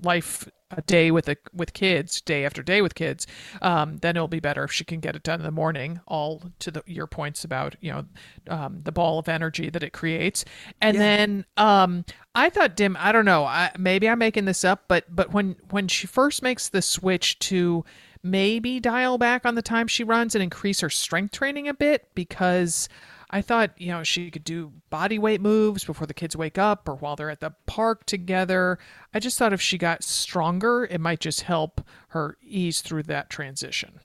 [0.04, 3.26] life a day with a with kids day after day with kids
[3.62, 6.44] um, then it'll be better if she can get it done in the morning all
[6.60, 8.06] to the, your points about you know
[8.50, 10.46] um, the ball of energy that it creates.
[10.82, 12.06] And then um,
[12.36, 15.56] i thought dim i don't know I, maybe i'm making this up but but when
[15.72, 17.84] when she first makes the switch to
[18.22, 22.10] maybe dial back on the time she runs and increase her strength training a bit
[22.14, 22.90] because
[23.30, 26.89] I thought, you know, she could do body weight moves before the kids wake up
[26.89, 28.80] or while they're at the park together.
[29.13, 33.30] I just thought if she got stronger, it might just help her ease through that
[33.30, 34.00] transition.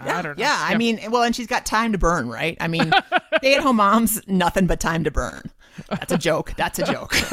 [0.00, 0.42] I don't know.
[0.44, 2.56] Yeah, I mean, well, and she's got time to burn, right?
[2.60, 2.92] I mean,
[3.38, 5.50] stay at home moms, nothing but time to burn.
[5.90, 6.54] That's a joke.
[6.56, 7.12] That's a joke.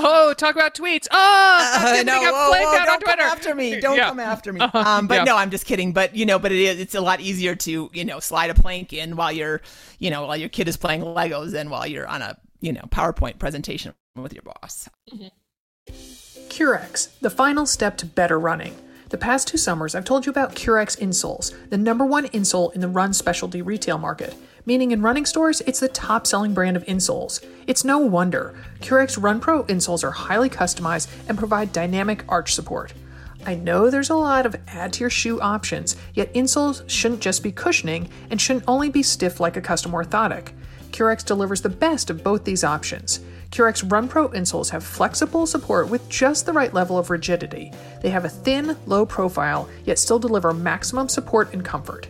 [0.00, 1.06] oh, talk about tweets.
[1.10, 3.22] Oh, Uh, no, no, got whoa, flamed whoa, out don't on come Twitter.
[3.22, 3.80] after me.
[3.80, 4.08] Don't Yeah.
[4.08, 4.60] come after me.
[4.60, 5.24] Um, but Yeah.
[5.24, 5.92] no, I'm just kidding.
[5.92, 8.54] But you know, but it is, it's a lot easier to you know slide a
[8.54, 9.60] plank in while you're
[10.00, 12.82] you know while your kid is playing Legos than while you're on a you know
[12.88, 14.88] PowerPoint presentation with your boss.
[16.48, 18.74] Currex, the final step to better running.
[19.14, 22.80] The past two summers, I've told you about Currex insoles, the number one insole in
[22.80, 24.34] the run specialty retail market.
[24.66, 27.40] Meaning in running stores, it's the top selling brand of insoles.
[27.68, 28.56] It's no wonder.
[28.80, 32.92] Currex Run Pro insoles are highly customized and provide dynamic arch support.
[33.46, 37.44] I know there's a lot of add to your shoe options, yet insoles shouldn't just
[37.44, 40.48] be cushioning and shouldn't only be stiff like a custom orthotic.
[40.90, 43.20] Currex delivers the best of both these options.
[43.54, 47.70] Currex Run Pro insoles have flexible support with just the right level of rigidity.
[48.02, 52.08] They have a thin, low profile, yet still deliver maximum support and comfort.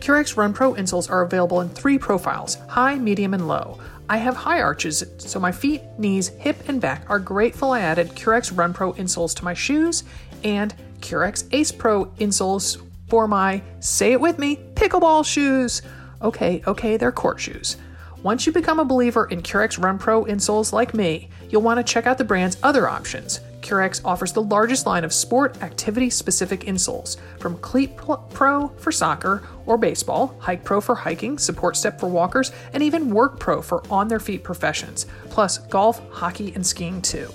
[0.00, 3.78] Currex Run Pro insoles are available in three profiles high, medium, and low.
[4.08, 8.08] I have high arches, so my feet, knees, hip, and back are grateful I added
[8.08, 10.02] Currex Run Pro insoles to my shoes
[10.42, 15.82] and Currex Ace Pro insoles for my, say it with me, pickleball shoes.
[16.20, 17.76] Okay, okay, they're court shoes.
[18.22, 21.92] Once you become a believer in Currex Run Pro insoles like me, you'll want to
[21.92, 23.40] check out the brand's other options.
[23.62, 29.42] Currex offers the largest line of sport activity specific insoles, from Cleat Pro for soccer
[29.64, 33.82] or baseball, Hike Pro for hiking, Support Step for walkers, and even Work Pro for
[33.90, 37.28] on their feet professions, plus golf, hockey, and skiing too.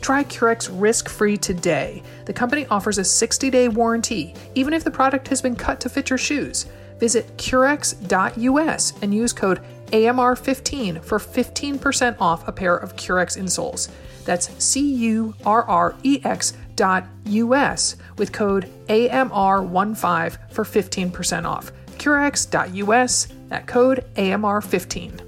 [0.00, 2.00] Try Currex risk free today.
[2.26, 5.88] The company offers a 60 day warranty, even if the product has been cut to
[5.88, 6.66] fit your shoes.
[6.98, 13.88] Visit Currex.us and use code AMR15 for 15% off a pair of Currex insoles.
[14.24, 21.72] That's C U R R E X dot US with code AMR15 for 15% off.
[21.98, 25.20] Currex.us, that code AMR15.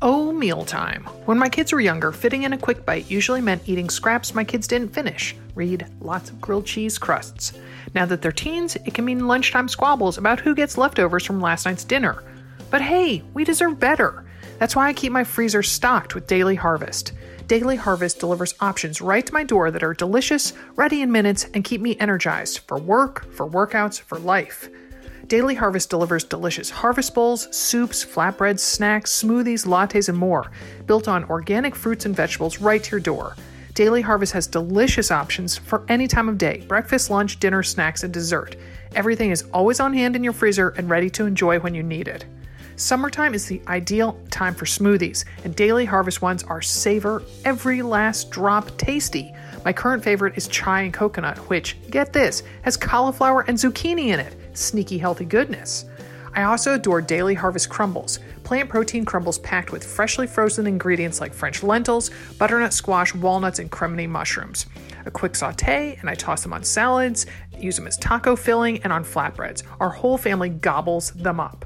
[0.00, 1.04] Oh, mealtime.
[1.24, 4.44] When my kids were younger, fitting in a quick bite usually meant eating scraps my
[4.44, 5.34] kids didn't finish.
[5.56, 7.52] Read lots of grilled cheese crusts.
[7.94, 11.66] Now that they're teens, it can mean lunchtime squabbles about who gets leftovers from last
[11.66, 12.22] night's dinner.
[12.70, 14.24] But hey, we deserve better.
[14.58, 17.12] That's why I keep my freezer stocked with Daily Harvest.
[17.46, 21.64] Daily Harvest delivers options right to my door that are delicious, ready in minutes, and
[21.64, 24.68] keep me energized for work, for workouts, for life.
[25.28, 30.50] Daily Harvest delivers delicious harvest bowls, soups, flatbreads, snacks, smoothies, lattes, and more,
[30.86, 33.34] built on organic fruits and vegetables right to your door.
[33.74, 38.12] Daily Harvest has delicious options for any time of day breakfast, lunch, dinner, snacks, and
[38.12, 38.56] dessert.
[38.94, 42.08] Everything is always on hand in your freezer and ready to enjoy when you need
[42.08, 42.24] it.
[42.78, 48.30] Summertime is the ideal time for smoothies, and Daily Harvest ones are savor every last
[48.30, 49.34] drop tasty.
[49.64, 54.20] My current favorite is chai and coconut, which, get this, has cauliflower and zucchini in
[54.20, 54.36] it.
[54.56, 55.86] Sneaky healthy goodness.
[56.34, 61.34] I also adore Daily Harvest crumbles, plant protein crumbles packed with freshly frozen ingredients like
[61.34, 64.66] French lentils, butternut squash, walnuts, and cremini mushrooms.
[65.04, 67.26] A quick saute, and I toss them on salads,
[67.58, 69.64] use them as taco filling, and on flatbreads.
[69.80, 71.64] Our whole family gobbles them up.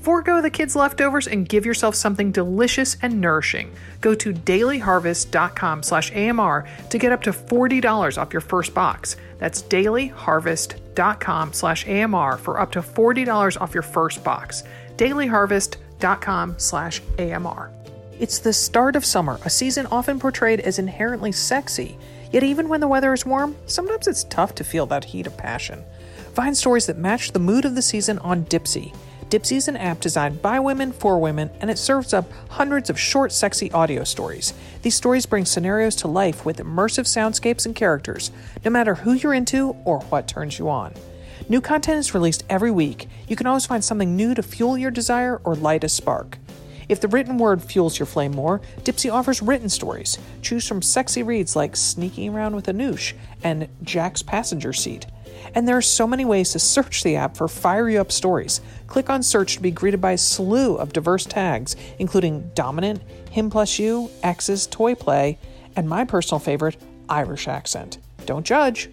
[0.00, 3.70] Forgo the kids' leftovers and give yourself something delicious and nourishing.
[4.00, 9.16] Go to dailyharvest.com slash AMR to get up to $40 off your first box.
[9.38, 14.62] That's dailyharvest.com slash AMR for up to $40 off your first box.
[14.96, 17.70] dailyharvest.com slash AMR.
[18.18, 21.98] It's the start of summer, a season often portrayed as inherently sexy.
[22.32, 25.36] Yet even when the weather is warm, sometimes it's tough to feel that heat of
[25.36, 25.84] passion.
[26.34, 28.94] Find stories that match the mood of the season on Dipsea.
[29.30, 32.98] Dipsea is an app designed by women for women, and it serves up hundreds of
[32.98, 34.52] short, sexy audio stories.
[34.82, 38.32] These stories bring scenarios to life with immersive soundscapes and characters,
[38.64, 40.94] no matter who you're into or what turns you on.
[41.48, 43.06] New content is released every week.
[43.28, 46.36] You can always find something new to fuel your desire or light a spark.
[46.88, 50.18] If the written word fuels your flame more, Dipsea offers written stories.
[50.42, 53.12] Choose from sexy reads like Sneaking Around with Anoush
[53.44, 55.06] and Jack's Passenger Seat.
[55.54, 58.60] And there are so many ways to search the app for fire you up stories.
[58.86, 63.50] Click on search to be greeted by a slew of diverse tags, including dominant, him
[63.50, 65.38] plus you, exes, toy play,
[65.76, 66.76] and my personal favorite,
[67.08, 67.98] Irish accent.
[68.26, 68.90] Don't judge.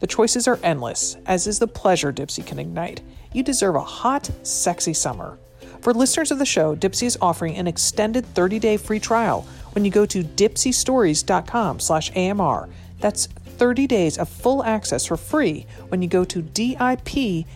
[0.00, 3.02] The choices are endless, as is the pleasure Dipsea can ignite.
[3.32, 5.38] You deserve a hot, sexy summer.
[5.82, 9.90] For listeners of the show, Dipsea is offering an extended 30-day free trial when you
[9.90, 12.68] go to dipseastories.com slash AMR.
[12.98, 13.28] That's
[13.60, 17.46] 30 days of full access for free when you go to D-I-P-S-E-A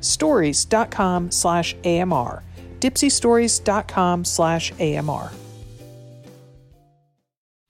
[0.00, 2.42] stories.com slash AMR.
[2.78, 5.32] dipseastories.com slash AMR.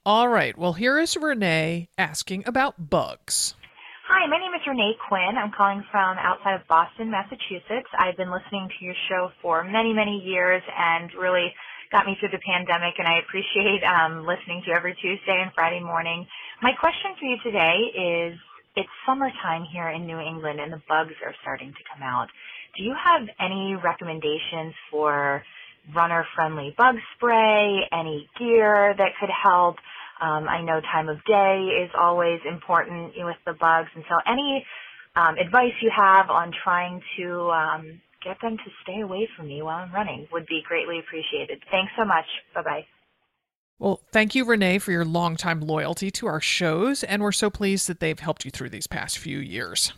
[0.04, 0.56] All right.
[0.56, 3.54] Well, here is Renee asking about bugs.
[4.06, 5.34] Hi, my name is Renee Quinn.
[5.34, 7.90] I'm calling from outside of Boston, Massachusetts.
[7.98, 11.52] I've been listening to your show for many, many years and really
[11.90, 15.50] got me through the pandemic, and I appreciate um, listening to you every Tuesday and
[15.54, 16.26] Friday morning.
[16.62, 17.76] My question for you today
[18.32, 18.38] is
[18.76, 22.28] it's summertime here in New England, and the bugs are starting to come out.
[22.78, 25.42] Do you have any recommendations for
[25.94, 29.76] runner friendly bug spray, any gear that could help?
[30.22, 34.64] Um, I know time of day is always important with the bugs, and so any
[35.14, 39.60] um, advice you have on trying to um, get them to stay away from me
[39.60, 41.62] while I'm running would be greatly appreciated.
[41.70, 42.26] Thanks so much.
[42.54, 42.86] Bye bye.
[43.78, 47.88] Well, thank you, Renee, for your longtime loyalty to our shows, and we're so pleased
[47.88, 49.92] that they've helped you through these past few years.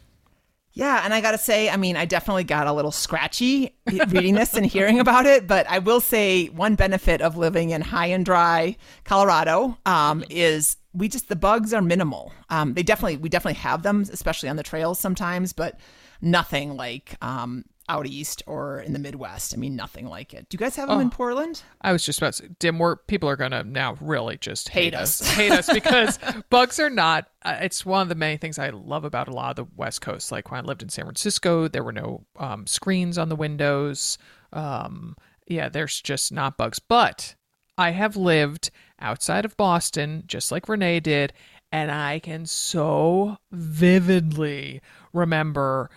[0.72, 4.54] Yeah, and I gotta say, I mean, I definitely got a little scratchy reading this
[4.54, 8.24] and hearing about it, but I will say one benefit of living in high and
[8.24, 12.32] dry Colorado um, is we just the bugs are minimal.
[12.50, 15.78] Um, they definitely we definitely have them, especially on the trails sometimes, but
[16.20, 19.55] nothing like um, out east or in the Midwest.
[19.55, 20.48] I mean, nothing like it.
[20.48, 21.01] Do you guys have them Oh.
[21.01, 21.62] in Portland?
[21.81, 24.68] I was just about to say, Dim, we're, people are going to now really just
[24.68, 25.20] hate, Hate us.
[25.20, 26.18] hate us because
[26.51, 29.51] bugs are not, uh, it's one of the many things I love about a lot
[29.51, 30.31] of the West Coast.
[30.31, 34.18] Like when I lived in San Francisco, there were no um, screens on the windows.
[34.53, 36.79] Um, yeah, there's just not bugs.
[36.79, 37.35] But
[37.79, 38.70] I have lived
[39.01, 41.33] outside of Boston, just like Renee did,
[41.72, 44.81] and I can so vividly
[45.12, 45.90] remember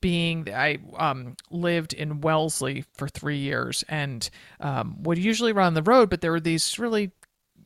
[0.00, 4.28] being I um, lived in Wellesley for three years and
[4.60, 7.12] um, would usually run the road, but there were these really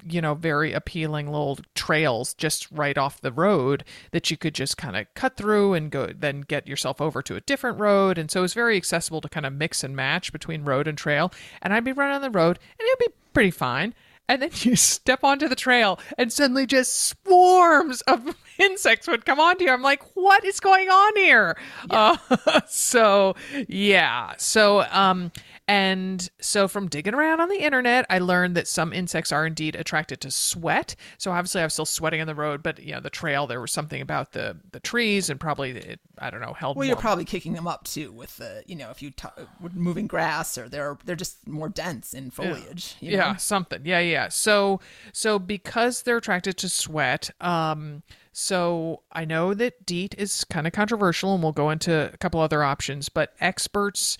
[0.04, 4.76] you know, very appealing little trails just right off the road that you could just
[4.76, 8.18] kind of cut through and go, then get yourself over to a different road.
[8.18, 10.98] And so it was very accessible to kind of mix and match between road and
[10.98, 11.32] trail.
[11.60, 13.94] And I'd be running on the road and it'd be pretty fine.
[14.28, 19.40] And then you step onto the trail and suddenly just swarms of insects would come
[19.40, 19.70] onto you.
[19.70, 21.56] I'm like, what is going on here?
[21.90, 22.16] Uh,
[22.68, 23.34] so,
[23.68, 24.34] yeah.
[24.38, 25.32] So, um,
[25.68, 29.76] and so from digging around on the internet, I learned that some insects are indeed
[29.76, 30.96] attracted to sweat.
[31.18, 33.60] So obviously I was still sweating on the road, but you know, the trail, there
[33.60, 36.96] was something about the, the trees and probably, it, I don't know, held Well, you're
[36.96, 39.28] probably kicking them up too with the, you know, if you t-
[39.72, 42.96] moving grass or they're they're just more dense in foliage.
[43.00, 43.16] you know?
[43.16, 44.80] yeah something yeah yeah so
[45.12, 48.02] so because they're attracted to sweat um
[48.32, 52.40] so i know that DEET is kind of controversial and we'll go into a couple
[52.40, 54.16] other options but experts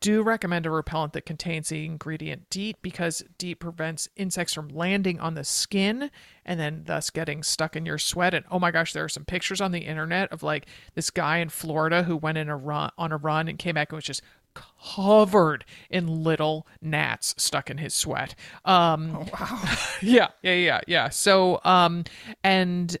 [0.00, 5.18] do recommend a repellent that contains the ingredient DEET because DEET prevents insects from landing
[5.20, 6.10] on the skin
[6.44, 8.34] and then thus getting stuck in your sweat.
[8.34, 11.38] And oh my gosh, there are some pictures on the internet of like this guy
[11.38, 14.04] in Florida who went in a run on a run and came back and was
[14.04, 14.22] just
[14.78, 18.34] covered in little gnats stuck in his sweat.
[18.64, 19.62] Um, Oh, wow.
[20.02, 21.08] yeah, yeah, yeah, yeah.
[21.08, 22.04] So, um,
[22.44, 22.96] and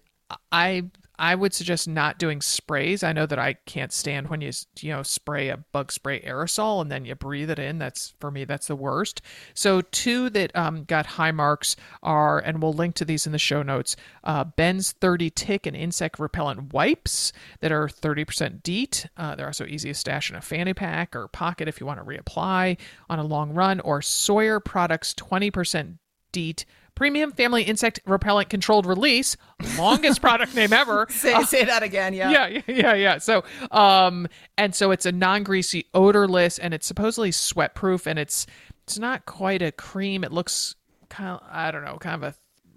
[0.50, 0.84] I
[1.18, 3.02] I would suggest not doing sprays.
[3.02, 6.82] I know that I can't stand when you you know spray a bug spray aerosol
[6.82, 7.78] and then you breathe it in.
[7.78, 9.22] That's for me that's the worst.
[9.54, 13.38] So two that um, got high marks are, and we'll link to these in the
[13.38, 13.96] show notes.
[14.24, 19.06] Uh, Ben's 30 tick and insect repellent wipes that are 30% DEET.
[19.16, 22.00] Uh, they're also easy to stash in a fanny pack or pocket if you want
[22.00, 23.80] to reapply on a long run.
[23.80, 25.98] Or Sawyer Products 20%
[26.32, 29.36] DEET premium family insect repellent controlled release
[29.78, 32.12] longest product name ever Say say that again.
[32.12, 32.30] Yeah.
[32.48, 34.26] yeah yeah yeah so um
[34.58, 38.46] and so it's a non-greasy odorless and it's supposedly sweat proof and it's
[38.82, 40.74] it's not quite a cream it looks
[41.08, 42.34] kind of i don't know kind of a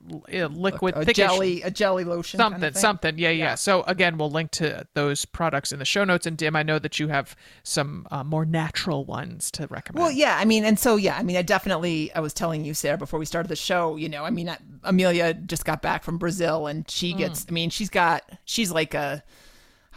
[0.10, 2.40] liquid A thickish- jelly, a jelly lotion.
[2.40, 5.86] kind something of something yeah, yeah so again we'll link to those products in the
[5.86, 9.68] show notes and dim i know that you have some uh, more natural ones to
[9.68, 12.12] recommend Well, yeah, I mean, and so yeah, I mean, I definitely.
[12.14, 13.96] I was telling you, Sarah, before we started the show.
[13.96, 16.92] You know, I mean, I- Amelia just got back from Brazil, and Mm.
[16.92, 17.46] she gets.
[17.50, 18.24] I mean, she's got.
[18.46, 19.24] She's like a.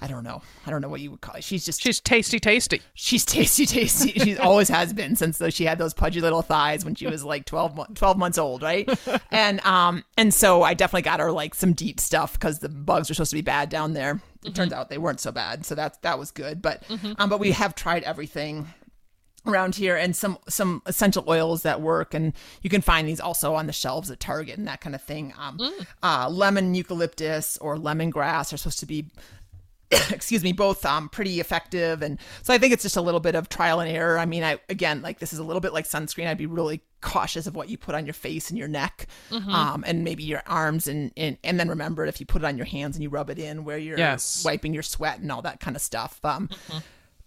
[0.03, 0.43] I don't know.
[0.67, 1.45] I don't know what you would call it.
[1.45, 1.81] She's just.
[1.81, 4.19] she's tasty tasty she's tasty, tasty.
[4.19, 7.23] She always has been since though she had those pudgy little thighs when she was
[7.25, 8.89] like 12, 12 months old, right?
[9.31, 13.09] and um, and so I definitely got her like some DEET stuff because the bugs
[13.09, 14.21] were supposed to be bad down there.
[14.45, 16.61] It turns out they weren't so bad, so that that was good.
[16.61, 16.83] But
[17.19, 18.67] um, but we have tried everything
[19.47, 23.55] around here and some some essential oils that work and you can find these also
[23.55, 25.59] on the shelves at target and that kind of thing um
[26.03, 29.07] uh lemon eucalyptus or lemongrass are supposed to be
[30.11, 32.03] excuse me both um pretty effective.
[32.03, 34.19] And so i think it's just a little bit of trial and error.
[34.19, 36.27] I mean i again like this is a little bit like sunscreen.
[36.27, 39.83] I'd be really cautious of what you put on your face and your neck um
[39.87, 42.67] and maybe your arms and, and and then remember if you put it on your
[42.67, 44.45] hands and you rub it in where you're Yes.
[44.45, 46.21] wiping your sweat and all that kind of stuff.
[46.25, 46.49] Um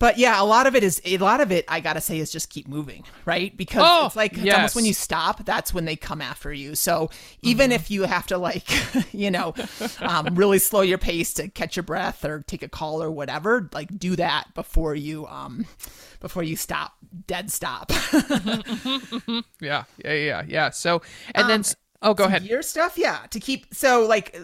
[0.05, 1.65] but yeah, a lot of it is a lot of it.
[1.67, 3.55] I gotta say is just keep moving, right?
[3.57, 4.53] Because Oh, it's like it's yes.
[4.53, 6.75] almost when you stop, that's when they come after you.
[6.75, 7.09] So
[7.41, 7.71] even Mm-hmm.
[7.71, 8.67] if you have to like,
[9.13, 9.55] you know,
[10.03, 13.67] um, really slow your pace to catch your breath or take a call or whatever,
[13.73, 15.65] like do that before you um
[16.19, 16.93] before you stop,
[17.27, 17.91] dead stop.
[19.61, 21.01] yeah yeah yeah yeah so
[21.33, 23.19] and then s- oh go ahead Gear stuff, yeah.
[23.31, 24.37] To keep so like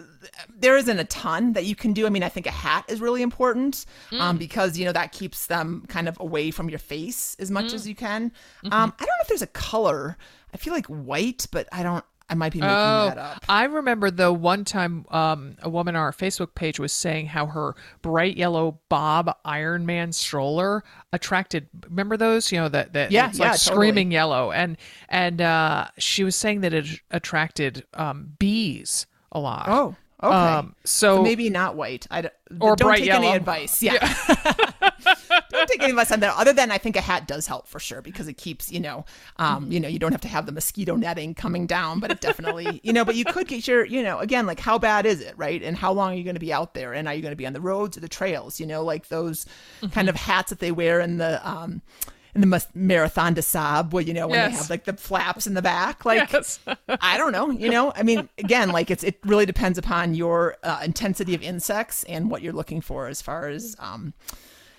[0.58, 2.06] there isn't a ton that you can do.
[2.06, 4.20] I mean, I think a hat is really important Mm.
[4.20, 7.66] um, because you know that keeps them kind of away from your face as much
[7.66, 7.74] Mm.
[7.74, 8.30] as you can.
[8.64, 8.72] Mm-hmm.
[8.72, 10.16] Um, I don't know if there's a color.
[10.54, 12.04] I feel like white, but I don't.
[12.32, 13.44] I might be making Oh, that up.
[13.46, 17.44] I remember the one time um, a woman on our Facebook page was saying how
[17.46, 21.68] her bright yellow Bob Ironman stroller attracted.
[21.90, 22.50] Remember those?
[22.50, 23.58] You know that that Yeah, yeah, like totally.
[23.58, 24.78] screaming yellow, and
[25.10, 29.66] and uh, she was saying that it attracted um, bees a lot.
[29.68, 30.34] Oh, okay.
[30.34, 32.06] Um, so, maybe not white.
[32.10, 33.26] I don't, Or don't bright take yellow.
[33.26, 33.82] any advice.
[33.82, 33.98] Yeah.
[35.50, 36.34] don't take any advice on that.
[36.36, 39.04] Other than I think a hat does help for sure because it keeps, you know,
[39.36, 39.72] um, Mm-hmm.
[39.72, 42.80] you know, you don't have to have the mosquito netting coming down, but it definitely,
[42.84, 45.34] you know, but you could get your, you know, again, like how bad is it,
[45.36, 45.62] right?
[45.62, 46.92] And how long are you going to be out there?
[46.94, 48.60] And are you going to be on the roads or the trails?
[48.60, 49.44] You know, like those
[49.82, 49.88] Mm-hmm.
[49.94, 51.82] kind of hats that they wear in the, um,
[52.34, 55.54] in the Marathon des Sables, where you know when they have like the flaps in
[55.54, 56.60] the back, like Yes.
[56.88, 57.50] I don't know.
[57.50, 61.42] You know, I mean, again, like it's it really depends upon your uh, intensity of
[61.42, 64.14] insects and what you're looking for as far as um,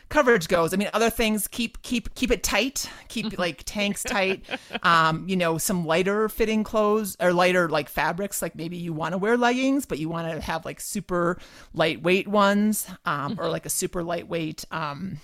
[0.10, 0.74] coverage goes.
[0.74, 4.44] I mean, other things keep keep keep it tight, keep like tanks tight.
[4.82, 8.42] Um, you know, some lighter fitting clothes or lighter like fabrics.
[8.42, 11.38] Like maybe you want to wear leggings, but you want to have like super
[11.74, 15.18] lightweight ones, um, or like a super lightweight um,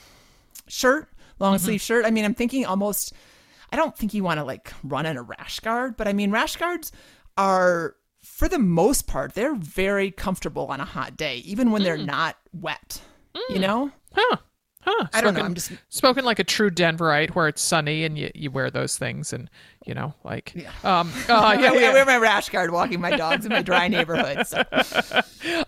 [0.68, 1.10] shirt,
[1.40, 2.06] long sleeve shirt.
[2.06, 3.14] I mean, I'm thinking almost.
[3.72, 6.32] I don't think you want to like run in a rash guard, but I mean,
[6.32, 6.92] rash guards
[7.38, 11.98] are for the most part they're very comfortable on a hot day, even when they're
[11.98, 12.06] Mm.
[12.08, 13.02] not wet.
[13.50, 13.92] You know?
[14.14, 14.38] Huh.
[14.90, 15.08] Huh.
[15.14, 15.42] I don't know.
[15.42, 18.98] I'm just spoken like a true Denverite, where it's sunny and you, you wear those
[18.98, 19.50] things, and
[19.86, 21.94] you know, like, um, uh, I, yeah, I yeah.
[21.94, 24.48] wear my rash guard walking my dogs in my dry neighborhood.
[24.48, 24.64] So.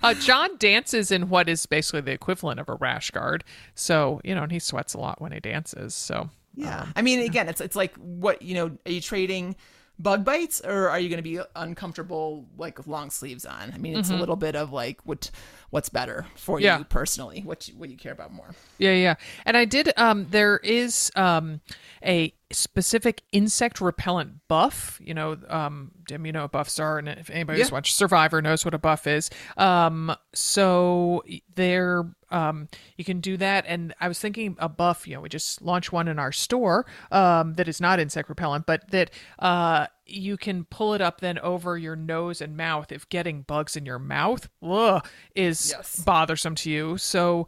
[0.04, 3.44] Uh, John dances in what is basically the equivalent of a rash guard,
[3.74, 5.96] so you know, and he sweats a lot when he dances.
[5.96, 6.88] So Yeah.
[6.96, 8.78] I mean, again, it's it's like what you know.
[8.86, 9.56] Are you trading
[10.00, 13.72] bug bites, or are you going to be uncomfortable like with long sleeves on?
[13.74, 15.30] I mean, it's a little bit of like what
[15.70, 16.80] what's better for Yeah.
[16.80, 17.42] you personally.
[17.46, 18.50] What you, what you care about more?
[18.78, 19.16] Yeah, yeah.
[19.46, 21.62] And I did um there is um
[22.04, 25.00] a specific insect repellent buff.
[25.04, 28.42] You know, um Dim, you know what buffs are and if anybody who's watched Survivor
[28.42, 29.30] knows what a buff is.
[29.58, 31.24] Um so
[31.56, 35.30] there um you can do that and I was thinking a buff, you know, we
[35.30, 39.88] just launched one in our store um that is not insect repellent, but that uh
[40.06, 43.86] you can pull it up then over your nose and mouth if getting bugs in
[43.86, 46.04] your mouth ugh, is Yes.
[46.04, 46.98] bothersome to you.
[46.98, 47.48] So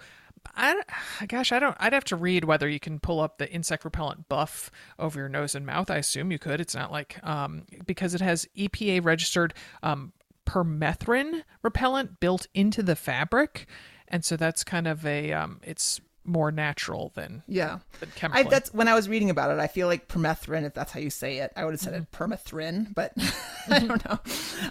[0.56, 0.82] I
[1.28, 1.76] gosh, I don't.
[1.80, 5.30] I'd have to read whether you can pull up the insect repellent buff over your
[5.30, 5.90] nose and mouth.
[5.90, 6.60] I assume you could.
[6.62, 10.14] It's not like um because it has EPA registered um
[10.46, 13.68] permethrin repellent built into the fabric,
[14.08, 17.80] and so that's kind of a um it's more natural than Yeah.
[18.00, 18.50] than I, chemical.
[18.50, 19.60] that's when I was reading about it.
[19.60, 21.52] I feel like permethrin, if that's how you say it.
[21.58, 23.12] I would have said it permethrin, but
[23.70, 24.20] I don't know.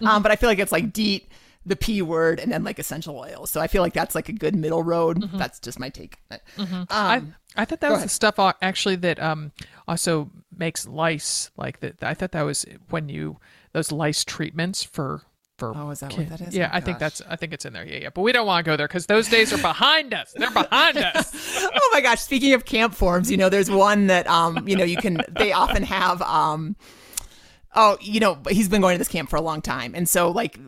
[0.08, 1.28] Um, but I feel like it's like DEET,
[1.64, 3.50] the P word, and then like essential oils.
[3.50, 5.30] So I feel like that's like a good middle road.
[5.34, 6.18] That's just my take.
[6.68, 7.22] Um, I
[7.56, 9.52] I thought that was the stuff uh, actually that um
[9.86, 12.02] also makes lice like that.
[12.02, 13.38] I thought that was when you
[13.72, 15.22] those lice treatments for
[15.58, 16.56] for Oh, is that what that is?
[16.56, 17.84] Yeah, Oh, I think that's I think it's in there.
[17.86, 18.08] Yeah, yeah.
[18.12, 20.32] But we don't want to go there because those days are behind us.
[20.36, 21.30] They're behind us.
[21.62, 24.84] oh my gosh speaking of camp forms you know there's one that um you know
[24.84, 26.74] you can they often have um
[27.76, 30.30] oh you know he's been going to this camp for a long time and so
[30.30, 30.58] like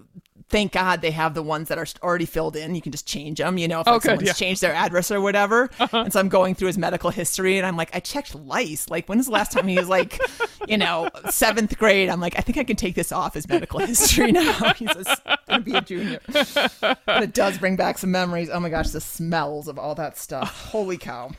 [0.55, 2.77] thank god they have the ones that are already filled in.
[2.77, 4.33] You can just change them you know if Oh, good, someone's yeah.
[4.35, 5.69] changed their address or whatever.
[5.81, 6.03] Uh-huh.
[6.05, 8.89] And so i'm going through his medical history and i'm like i checked lice.
[8.89, 10.21] Like when was the last time he was like
[10.69, 12.09] you know seventh grade?
[12.09, 14.73] I'm like i think i can take this off his medical history now.
[14.77, 14.95] He's
[15.49, 16.21] gonna be a junior.
[16.29, 18.49] But it does bring back some memories.
[18.49, 20.69] Oh my gosh the smells of all that stuff.
[20.71, 21.33] Holy cow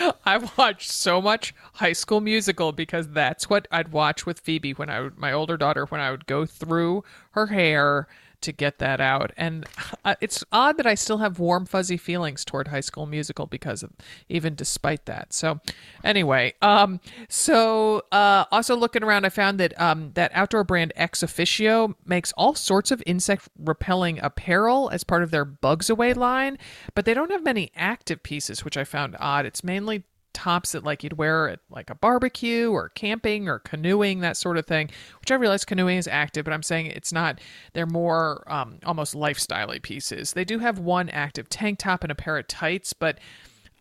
[0.24, 4.90] I've watched so much High School Musical because that's what I'd watch with Phoebe when
[4.90, 8.08] I would, my older daughter when I would go through her hair
[8.42, 9.32] to get that out.
[9.36, 9.66] And
[10.04, 13.82] uh, it's odd that I still have warm fuzzy feelings toward High School Musical because
[13.82, 13.90] of
[14.28, 15.32] even despite that.
[15.32, 15.60] So
[16.04, 21.94] anyway, um so uh also looking around I found that um that outdoor brand ExOfficio
[22.04, 26.58] makes all sorts of insect repelling apparel as part of their Bugs Away line,
[26.94, 29.46] but they don't have many active pieces, which I found odd.
[29.46, 34.20] It's mainly tops that like you'd wear at like a barbecue or camping or canoeing
[34.20, 37.40] that sort of thing which i realize canoeing is active but i'm saying it's not
[37.72, 40.32] they're more um, almost lifestyle pieces.
[40.32, 43.18] They do have one active tank top and a pair of tights but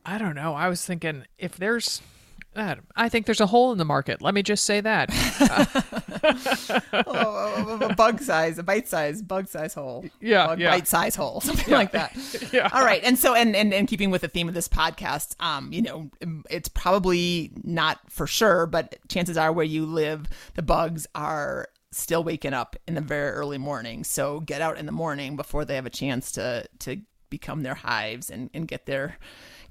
[0.06, 0.54] i don't know.
[0.54, 2.02] I was thinking if there's
[2.56, 4.22] I I think there's a hole in the market.
[4.22, 5.10] Let me just say that.
[7.08, 10.06] oh, a, bug size, a bite size, bug size hole.
[10.20, 10.72] Yeah, bug yeah.
[10.72, 12.16] bite size hole, something like that.
[12.52, 12.70] Yeah.
[12.74, 15.72] All right, and so and, and and keeping with the theme of this podcast, um,
[15.72, 16.12] you know,
[16.50, 22.24] it's probably not for sure, but chances are where you live, the bugs are still
[22.24, 24.04] waking up in the very early morning.
[24.04, 27.02] So get out in the morning before they have a chance to to
[27.32, 29.18] become their hives and and get their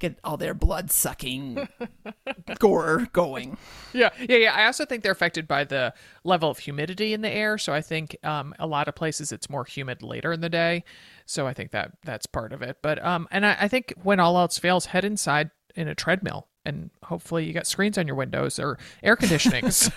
[0.00, 1.68] get all their blood sucking
[2.58, 3.56] gore going.
[3.92, 4.54] Yeah, yeah, yeah.
[4.54, 5.94] I also think they're affected by the
[6.24, 7.56] level of humidity in the air.
[7.58, 10.82] So I think um, a lot of places it's more humid later in the day.
[11.26, 12.78] So I think that that's part of it.
[12.82, 16.48] But um, and I, I think when all else fails, head inside in a treadmill.
[16.70, 19.70] And hopefully you got screens on your windows or air conditioning.
[19.70, 19.90] so,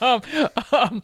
[0.00, 0.22] um,
[0.72, 1.02] um,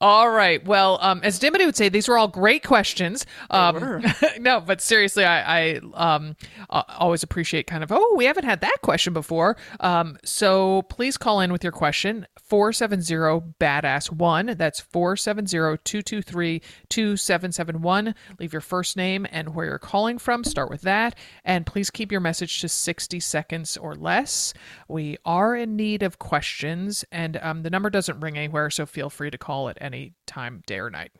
[0.00, 0.64] all right.
[0.64, 3.26] Well, um, as Dimity would say, these were all great questions.
[3.50, 4.04] Um,
[4.40, 6.36] no, but seriously, I, I um,
[6.70, 9.56] always appreciate kind of, oh, we haven't had that question before.
[9.80, 14.54] Um, so please call in with your question 470 badass one.
[14.56, 18.14] That's 470 223 2771.
[18.38, 20.44] Leave your first name and where you're calling from.
[20.44, 21.16] Start with that.
[21.44, 24.54] And please keep your message to 60 seconds or less.
[24.86, 29.10] We are in need of questions, and um, the number doesn't ring anywhere, so feel
[29.10, 31.10] free to call at any time, day or night.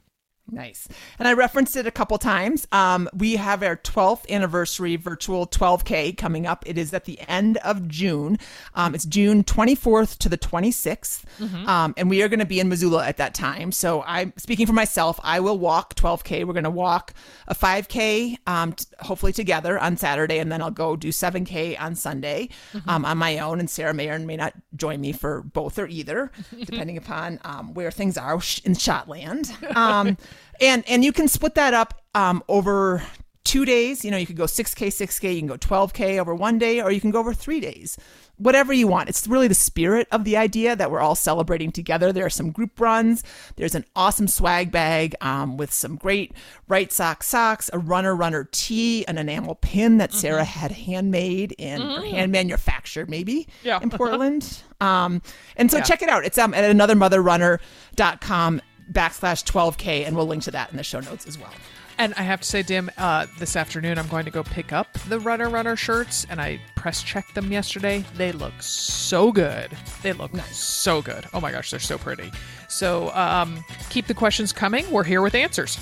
[0.50, 0.88] Nice.
[1.18, 2.68] And I referenced it a couple times.
[2.70, 6.64] Um, we have our 12th anniversary virtual 12K coming up.
[6.66, 8.38] It is at the end of June.
[8.74, 11.24] Um, it's June 24th to the 26th.
[11.66, 13.72] Um, and we are going to be in Missoula at that time.
[13.72, 15.18] So I'm speaking for myself.
[15.24, 16.44] I will walk 12K.
[16.44, 17.14] We're going to walk
[17.48, 20.38] a 5K, um, t- hopefully together on Saturday.
[20.40, 22.50] And then I'll go do 7K on Sunday
[22.86, 23.60] um, on my own.
[23.60, 26.30] And Sarah may or may not join me for both or either,
[26.64, 29.50] depending upon um, where things are in Shotland.
[30.60, 33.02] And and you can split that up um, over
[33.44, 34.04] two days.
[34.04, 36.90] You know, you could go 6K, 6K, you can go 12K over one day, or
[36.90, 37.98] you can go over three days.
[38.36, 39.08] Whatever you want.
[39.08, 42.12] It's really the spirit of the idea that we're all celebrating together.
[42.12, 43.22] There are some group runs.
[43.54, 46.32] There's an awesome swag bag um, with some great
[46.68, 52.00] Wrightsock socks, a runner runner tee, an enamel pin that Sarah had handmade in or
[52.04, 53.78] hand manufactured maybe Yeah.
[53.80, 54.62] in Portland.
[54.80, 55.22] Um,
[55.56, 56.24] and so check it out.
[56.24, 58.60] It's um, at anothermotherrunner.com
[58.92, 61.52] backslash 12K, and we'll link to that in the show notes as well.
[61.96, 64.92] And I have to say, Dim, uh, this afternoon I'm going to go pick up
[65.08, 68.04] the Runner Runner shirts, and I press checked them yesterday.
[68.16, 69.70] They look so good.
[70.02, 70.56] They look nice.
[70.56, 71.26] so good.
[71.32, 72.32] Oh my gosh, they're so pretty.
[72.68, 74.90] So um, keep the questions coming.
[74.90, 75.78] We're here with answers.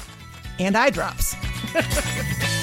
[0.59, 1.35] And eye drops.